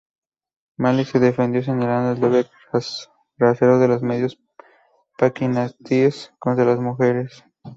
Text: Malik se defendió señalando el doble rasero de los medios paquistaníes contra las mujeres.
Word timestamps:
Malik 0.77 1.09
se 1.09 1.19
defendió 1.19 1.61
señalando 1.63 2.13
el 2.13 2.19
doble 2.19 2.49
rasero 3.37 3.77
de 3.77 3.87
los 3.87 4.01
medios 4.01 4.39
paquistaníes 5.15 6.33
contra 6.39 6.65
las 6.65 6.79
mujeres. 6.79 7.43